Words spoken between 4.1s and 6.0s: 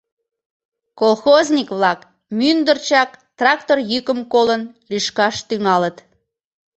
колын, лӱшкаш тӱҥалыт.